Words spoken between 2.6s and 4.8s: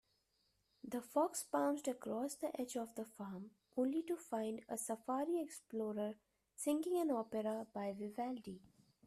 of the farm, only to find a